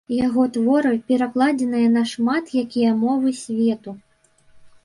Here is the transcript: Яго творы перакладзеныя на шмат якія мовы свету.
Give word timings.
Яго 0.27 0.45
творы 0.53 0.93
перакладзеныя 1.11 1.87
на 1.97 2.03
шмат 2.13 2.45
якія 2.63 2.97
мовы 3.03 3.35
свету. 3.43 3.91